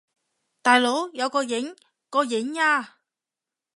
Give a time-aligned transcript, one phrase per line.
[0.63, 1.75] 大佬，有個影！
[2.09, 2.97] 個影呀！